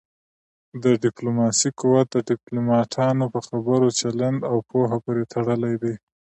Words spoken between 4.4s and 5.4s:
او پوهه پورې